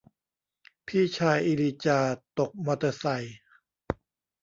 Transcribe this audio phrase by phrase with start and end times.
[0.87, 1.99] พี่ชายอีลีจา
[2.39, 3.35] ตกมอเตอร์ไซค์